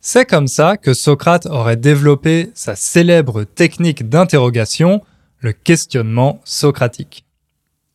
[0.00, 5.00] C'est comme ça que Socrate aurait développé sa célèbre technique d'interrogation
[5.42, 7.24] le questionnement socratique.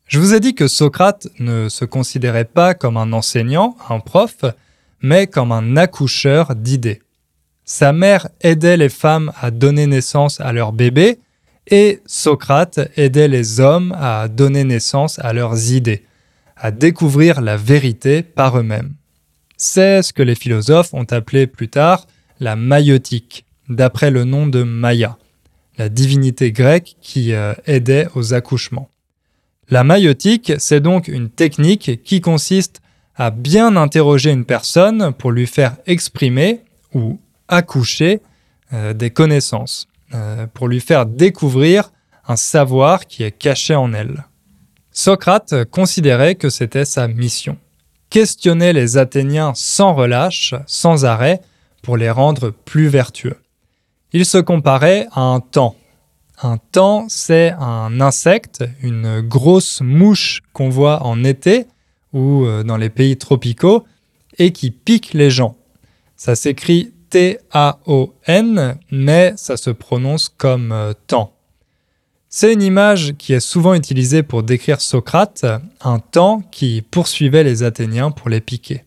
[0.08, 4.46] Je vous ai dit que Socrate ne se considérait pas comme un enseignant, un prof,
[5.02, 7.02] mais comme un accoucheur d'idées.
[7.66, 11.20] Sa mère aidait les femmes à donner naissance à leurs bébés
[11.68, 16.06] et Socrate aidait les hommes à donner naissance à leurs idées,
[16.56, 18.94] à découvrir la vérité par eux-mêmes.
[19.58, 22.08] C'est ce que les philosophes ont appelé plus tard
[22.40, 25.18] la maïotique, d'après le nom de Maya,
[25.78, 28.90] la divinité grecque qui euh, aidait aux accouchements.
[29.70, 32.82] La maïotique, c'est donc une technique qui consiste
[33.16, 36.62] à bien interroger une personne pour lui faire exprimer
[36.94, 38.22] ou accoucher
[38.74, 41.92] euh, des connaissances, euh, pour lui faire découvrir
[42.28, 44.26] un savoir qui est caché en elle.
[44.92, 47.58] Socrate considérait que c'était sa mission.
[48.10, 51.42] Questionner les Athéniens sans relâche, sans arrêt,
[51.84, 53.38] pour les rendre plus vertueux.
[54.14, 55.76] Il se comparait à un temps.
[56.42, 61.66] Un temps, c'est un insecte, une grosse mouche qu'on voit en été
[62.14, 63.86] ou euh, dans les pays tropicaux
[64.38, 65.56] et qui pique les gens.
[66.16, 71.34] Ça s'écrit T-A-O-N, mais ça se prononce comme euh, temps.
[72.30, 75.46] C'est une image qui est souvent utilisée pour décrire Socrate,
[75.82, 78.86] un temps qui poursuivait les Athéniens pour les piquer.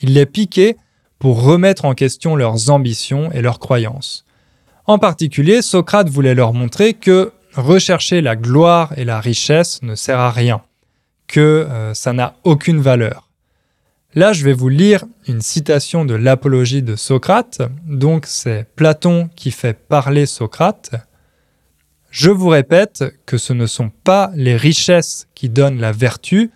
[0.00, 0.76] Il les piquait
[1.18, 4.24] pour remettre en question leurs ambitions et leurs croyances.
[4.86, 10.18] En particulier, Socrate voulait leur montrer que rechercher la gloire et la richesse ne sert
[10.18, 10.62] à rien,
[11.26, 13.30] que euh, ça n'a aucune valeur.
[14.14, 19.50] Là, je vais vous lire une citation de l'Apologie de Socrate, donc c'est Platon qui
[19.50, 20.90] fait parler Socrate.
[22.10, 26.50] Je vous répète que ce ne sont pas les richesses qui donnent la vertu,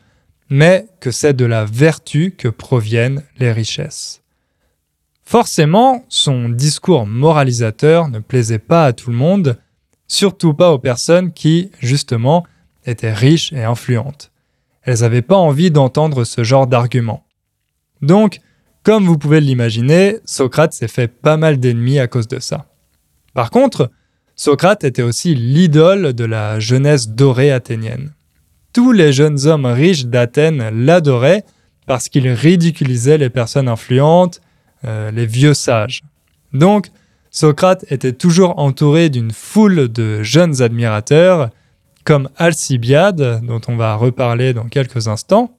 [0.51, 4.23] mais que c'est de la vertu que proviennent les richesses.
[5.29, 9.59] Forcément, son discours moralisateur ne plaisait pas à tout le monde,
[10.07, 12.47] surtout pas aux personnes qui, justement,
[12.87, 14.33] étaient riches et influentes.
[14.85, 17.27] Elles n'avaient pas envie d'entendre ce genre d'argument.
[18.01, 18.41] Donc,
[18.85, 22.65] comme vous pouvez l'imaginer, Socrate s'est fait pas mal d'ennemis à cause de ça.
[23.35, 23.91] Par contre,
[24.35, 28.15] Socrate était aussi l'idole de la jeunesse dorée athénienne.
[28.73, 31.45] Tous les jeunes hommes riches d'Athènes l'adoraient
[31.85, 34.41] parce qu'il ridiculisait les personnes influentes,
[34.85, 36.03] euh, les vieux sages.
[36.53, 36.91] Donc,
[37.31, 41.51] Socrate était toujours entouré d'une foule de jeunes admirateurs,
[42.05, 45.59] comme Alcibiade, dont on va reparler dans quelques instants.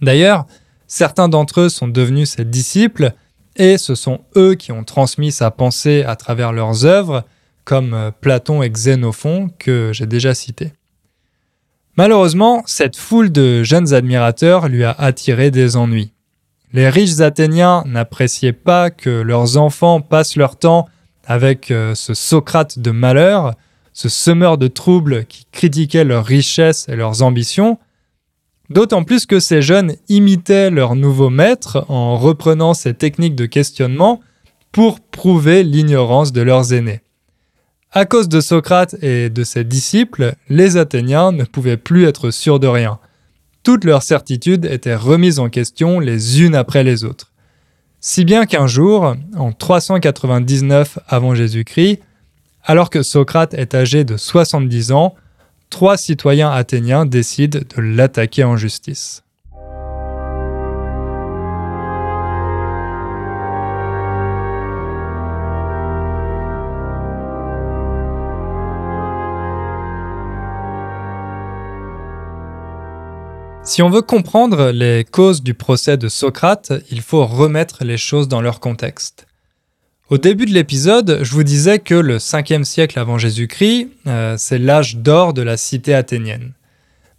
[0.00, 0.46] D'ailleurs,
[0.86, 3.12] certains d'entre eux sont devenus ses disciples,
[3.56, 7.24] et ce sont eux qui ont transmis sa pensée à travers leurs œuvres,
[7.64, 10.72] comme euh, Platon et Xénophon que j'ai déjà cités.
[11.96, 16.12] Malheureusement, cette foule de jeunes admirateurs lui a attiré des ennuis.
[16.72, 20.88] Les riches Athéniens n'appréciaient pas que leurs enfants passent leur temps
[21.26, 23.54] avec euh, ce Socrate de malheur,
[23.92, 27.78] ce semeur de troubles qui critiquait leurs richesses et leurs ambitions,
[28.68, 34.20] d'autant plus que ces jeunes imitaient leur nouveau maître en reprenant ces techniques de questionnement
[34.70, 37.00] pour prouver l'ignorance de leurs aînés.
[37.90, 42.60] À cause de Socrate et de ses disciples, les Athéniens ne pouvaient plus être sûrs
[42.60, 43.00] de rien
[43.62, 47.32] toutes leurs certitudes étaient remises en question les unes après les autres.
[48.00, 52.00] Si bien qu'un jour, en 399 avant Jésus-Christ,
[52.64, 55.14] alors que Socrate est âgé de 70 ans,
[55.68, 59.22] trois citoyens athéniens décident de l'attaquer en justice.
[73.70, 78.26] Si on veut comprendre les causes du procès de Socrate, il faut remettre les choses
[78.26, 79.28] dans leur contexte.
[80.08, 84.58] Au début de l'épisode, je vous disais que le 5e siècle avant Jésus-Christ, euh, c'est
[84.58, 86.52] l'âge d'or de la cité athénienne.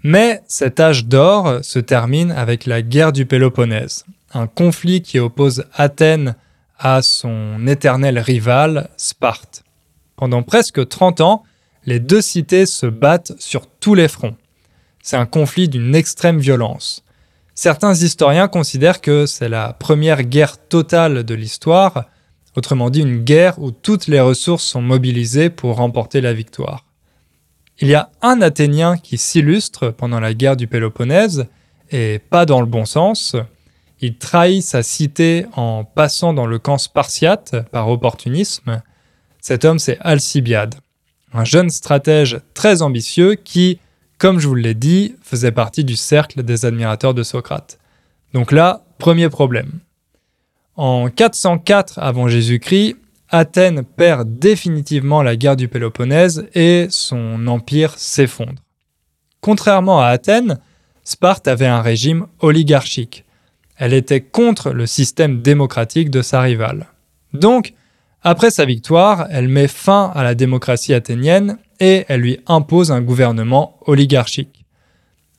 [0.04, 5.64] Mais cet âge d'or se termine avec la guerre du Péloponnèse, un conflit qui oppose
[5.74, 6.36] Athènes
[6.78, 9.64] à son éternel rival, Sparte.
[10.18, 11.44] Pendant presque 30 ans,
[11.86, 14.36] les deux cités se battent sur tous les fronts.
[15.02, 17.04] C'est un conflit d'une extrême violence.
[17.54, 22.06] Certains historiens considèrent que c'est la première guerre totale de l'histoire,
[22.56, 26.86] autrement dit une guerre où toutes les ressources sont mobilisées pour remporter la victoire.
[27.80, 31.48] Il y a un Athénien qui s'illustre pendant la guerre du Péloponnèse,
[31.92, 33.36] et pas dans le bon sens.
[34.00, 38.82] Il trahit sa cité en passant dans le camp spartiate par opportunisme.
[39.40, 40.76] Cet homme, c'est Alcibiade,
[41.34, 43.80] un jeune stratège très ambitieux qui,
[44.22, 47.80] comme je vous l'ai dit, faisait partie du cercle des admirateurs de Socrate.
[48.36, 49.80] Donc là, premier problème.
[50.76, 52.98] En 404 avant Jésus-Christ,
[53.30, 58.62] Athènes perd définitivement la guerre du Péloponnèse et son empire s'effondre.
[59.40, 60.60] Contrairement à Athènes,
[61.04, 63.26] Sparte avait un régime oligarchique.
[63.76, 66.86] Elle était contre le système démocratique de sa rivale.
[67.34, 67.74] Donc,
[68.22, 73.02] après sa victoire, elle met fin à la démocratie athénienne et elle lui impose un
[73.02, 74.66] gouvernement oligarchique.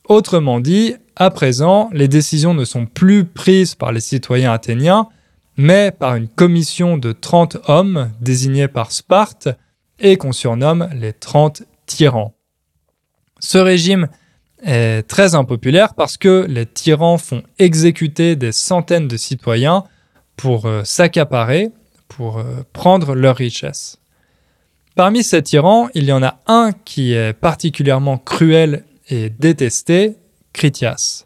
[0.09, 5.09] Autrement dit, à présent, les décisions ne sont plus prises par les citoyens athéniens,
[5.57, 9.49] mais par une commission de 30 hommes désignés par Sparte
[10.01, 12.34] et qu'on surnomme les 30 tyrans.
[13.38, 14.09] Ce régime
[14.64, 19.84] est très impopulaire parce que les tyrans font exécuter des centaines de citoyens
[20.36, 21.70] pour euh, s'accaparer,
[22.09, 24.01] pour euh, prendre leurs richesses.
[24.95, 30.16] Parmi ces tyrans, il y en a un qui est particulièrement cruel et détesté,
[30.53, 31.24] Critias.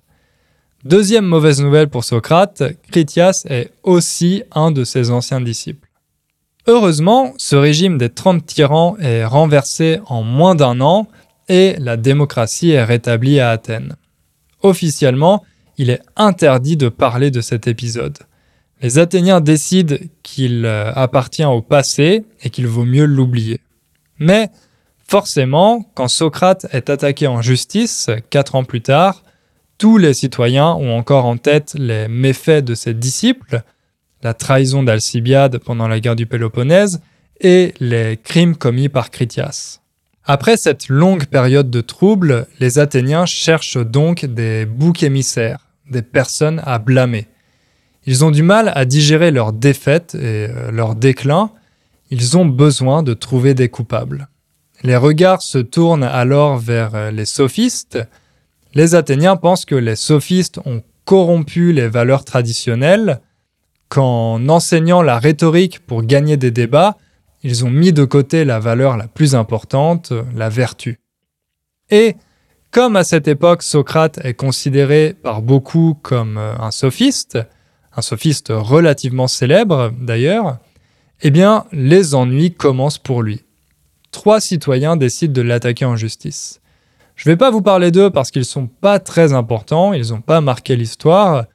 [0.85, 2.62] Deuxième mauvaise nouvelle pour Socrate,
[2.93, 5.89] Critias est aussi un de ses anciens disciples.
[6.69, 11.09] Heureusement, ce régime des 30 tyrans est renversé en moins d'un an
[11.49, 13.97] et la démocratie est rétablie à Athènes.
[14.62, 15.45] Officiellement,
[15.77, 18.19] il est interdit de parler de cet épisode.
[18.83, 23.61] Les Athéniens décident qu'il euh, appartient au passé et qu'il vaut mieux l'oublier.
[24.18, 24.51] Mais
[25.09, 29.22] forcément, quand Socrate est attaqué en justice, quatre ans plus tard,
[29.79, 33.62] tous les citoyens ont encore en tête les méfaits de ses disciples,
[34.22, 37.01] la trahison d'Alcibiade pendant la guerre du Péloponnèse
[37.41, 39.81] et les crimes commis par Critias.
[40.24, 46.61] Après cette longue période de troubles, les Athéniens cherchent donc des boucs émissaires, des personnes
[46.64, 47.29] à blâmer.
[48.07, 51.50] Ils ont du mal à digérer leur défaite et euh, leur déclin.
[52.11, 54.28] Ils ont besoin de trouver des coupables.
[54.82, 57.98] Les regards se tournent alors vers euh, les sophistes.
[58.74, 63.20] Les Athéniens pensent que les sophistes ont corrompu les valeurs traditionnelles,
[63.88, 66.96] qu'en enseignant la rhétorique pour gagner des débats,
[67.42, 70.98] ils ont mis de côté la valeur la plus importante, la vertu.
[71.90, 72.16] Et
[72.70, 77.38] comme à cette époque Socrate est considéré par beaucoup comme euh, un sophiste,
[77.97, 80.59] un sophiste relativement célèbre d'ailleurs,
[81.22, 83.42] eh bien, les ennuis commencent pour lui.
[84.11, 86.61] Trois citoyens décident de l'attaquer en justice.
[87.14, 90.11] Je ne vais pas vous parler d'eux parce qu'ils ne sont pas très importants, ils
[90.11, 91.47] n'ont pas marqué l'histoire.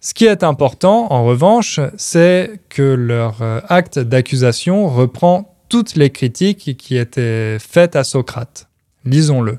[0.00, 6.10] Ce qui est important, en revanche, c'est que leur euh, acte d'accusation reprend toutes les
[6.10, 8.68] critiques qui étaient faites à Socrate.
[9.04, 9.58] Lisons-le.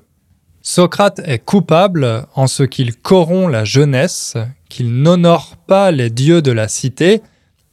[0.61, 4.38] Socrate est coupable en ce qu'il corrompt la jeunesse,
[4.70, 7.22] qu'il n'honore pas les dieux de la cité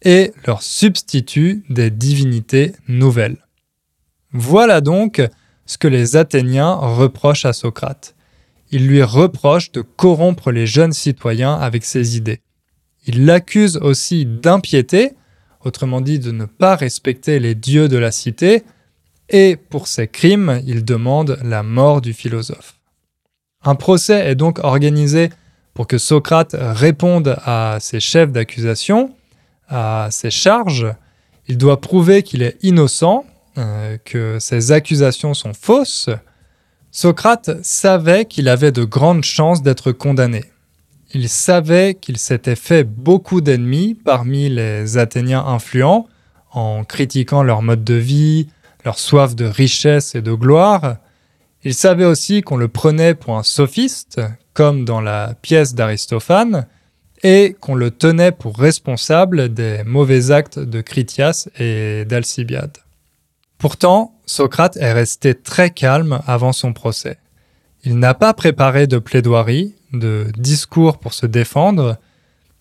[0.03, 3.38] et leur substitue des divinités nouvelles.
[4.32, 5.22] Voilà donc
[5.66, 8.14] ce que les Athéniens reprochent à Socrate.
[8.70, 12.40] Ils lui reprochent de corrompre les jeunes citoyens avec ses idées.
[13.07, 15.12] Ils l'accusent aussi d'impiété,
[15.64, 18.64] autrement dit de ne pas respecter les dieux de la cité,
[19.28, 22.78] et pour ces crimes, ils demandent la mort du philosophe.
[23.64, 25.30] Un procès est donc organisé
[25.77, 29.14] pour que Socrate réponde à ses chefs d'accusation,
[29.68, 30.87] à ses charges.
[31.49, 33.27] Il doit prouver qu'il est innocent,
[33.59, 36.09] euh, que ses accusations sont fausses.
[36.91, 40.45] Socrate savait qu'il avait de grandes chances d'être condamné.
[41.12, 46.09] Il savait qu'il s'était fait beaucoup d'ennemis parmi les Athéniens influents
[46.53, 48.49] en critiquant leur mode de vie,
[48.87, 50.97] leur soif de richesse et de gloire.
[51.64, 54.22] Il savait aussi qu'on le prenait pour un sophiste,
[54.57, 56.66] comme dans la pièce d'Aristophane,
[57.22, 62.78] et qu'on le tenait pour responsable des mauvais actes de Critias et d'Alcibiade.
[63.59, 67.18] Pourtant, Socrate est resté très calme avant son procès.
[67.84, 71.98] Il n'a pas préparé de plaidoirie, de discours pour se défendre.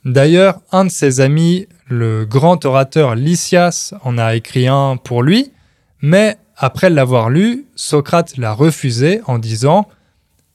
[0.03, 5.53] D'ailleurs, un de ses amis, le grand orateur Lysias, en a écrit un pour lui,
[6.01, 9.87] mais après l'avoir lu, Socrate l'a refusé en disant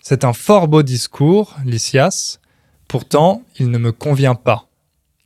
[0.03, 2.39] c'est un fort beau discours, Lysias,
[2.89, 4.69] pourtant il ne me convient pas.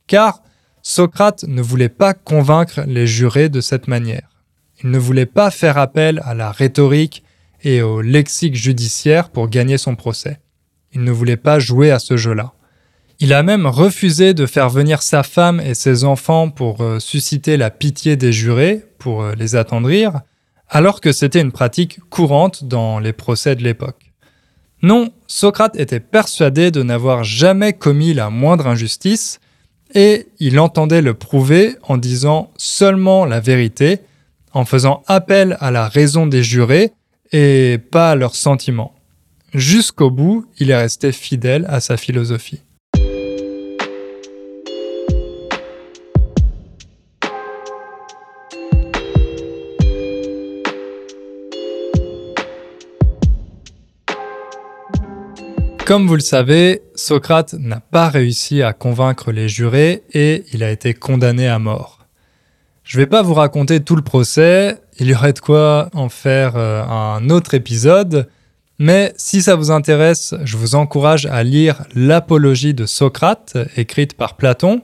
[0.07, 0.41] Car
[0.81, 4.29] Socrate ne voulait pas convaincre les jurés de cette manière.
[4.83, 7.23] Il ne voulait pas faire appel à la rhétorique
[7.63, 10.39] et au lexique judiciaire pour gagner son procès.
[10.93, 12.53] Il ne voulait pas jouer à ce jeu-là.
[13.19, 17.55] Il a même refusé de faire venir sa femme et ses enfants pour euh, susciter
[17.55, 20.19] la pitié des jurés, pour euh, les attendrir,
[20.67, 24.04] alors que c'était une pratique courante dans les procès de l'époque.
[24.81, 29.39] Non, Socrate était persuadé de n'avoir jamais commis la moindre injustice,
[29.93, 33.99] et il entendait le prouver en disant seulement la vérité,
[34.53, 36.91] en faisant appel à la raison des jurés
[37.31, 38.95] et pas à leurs sentiments.
[39.53, 42.61] Jusqu'au bout, il est resté fidèle à sa philosophie.
[55.85, 60.71] Comme vous le savez, Socrate n'a pas réussi à convaincre les jurés et il a
[60.71, 61.99] été condamné à mort.
[62.83, 66.09] Je ne vais pas vous raconter tout le procès, il y aurait de quoi en
[66.09, 68.27] faire euh, un autre épisode,
[68.79, 74.37] mais si ça vous intéresse, je vous encourage à lire l'Apologie de Socrate, écrite par
[74.37, 74.81] Platon.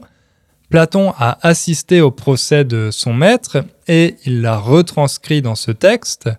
[0.70, 6.30] Platon a assisté au procès de son maître et il l'a retranscrit dans ce texte.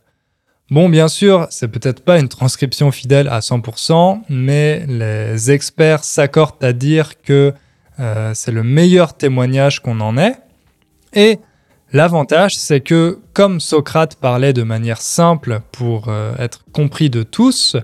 [0.73, 6.65] Bon, bien sûr, c'est peut-être pas une transcription fidèle à 100%, mais les experts s'accordent
[6.65, 7.53] à dire que
[8.01, 10.35] euh, c'est le meilleur témoignage qu'on en ait.
[11.13, 11.41] Et
[11.93, 17.77] l'avantage, c'est que comme Socrate parlait de manière simple pour euh, être compris de tous,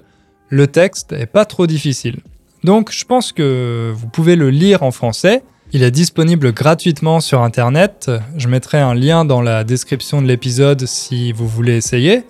[0.48, 2.20] le texte est pas trop difficile.
[2.64, 5.42] Donc je pense que vous pouvez le lire en français.
[5.72, 8.10] Il est disponible gratuitement sur Internet.
[8.38, 12.24] Je mettrai un lien dans la description de l'épisode si vous voulez essayer.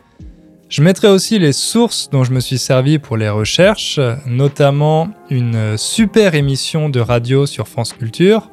[0.69, 5.79] Je mettrai aussi les sources dont je me suis servi pour les recherches, notamment une
[5.79, 8.51] super émission de radio sur France Culture.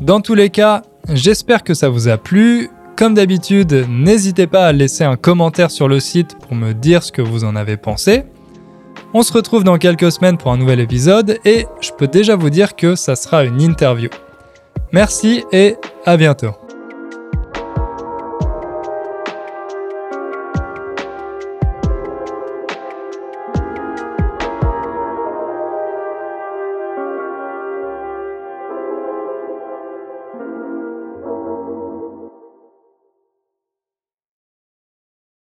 [0.00, 0.82] Dans tous les cas,
[1.12, 2.68] j'espère que ça vous a plu.
[2.96, 7.12] Comme d'habitude, n'hésitez pas à laisser un commentaire sur le site pour me dire ce
[7.12, 8.24] que vous en avez pensé.
[9.14, 12.50] On se retrouve dans quelques semaines pour un nouvel épisode et je peux déjà vous
[12.50, 14.10] dire que ça sera une interview.
[14.92, 16.65] Merci et à bientôt.